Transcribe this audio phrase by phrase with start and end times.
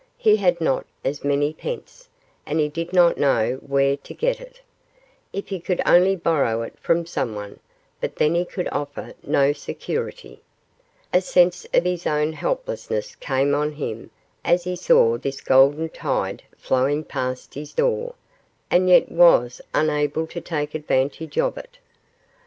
[0.17, 2.09] He had not as many pence,
[2.43, 4.59] and he did not know where to get it.
[5.31, 7.59] If he could only borrow it from someone
[7.99, 10.41] but then he could offer no security.
[11.13, 14.09] A sense of his own helplessness came on him
[14.43, 18.15] as he saw this golden tide flowing past his door,
[18.71, 21.77] and yet was unable to take advantage of it.